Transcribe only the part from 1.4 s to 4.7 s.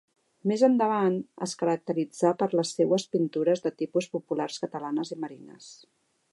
es caracteritzà per les seues pintures de tipus populars